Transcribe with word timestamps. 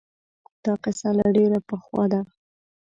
دا 0.63 0.73
قصه 0.83 1.09
له 1.17 1.25
ډېر 1.35 1.51
پخوا 1.67 2.03
ده 2.11 2.21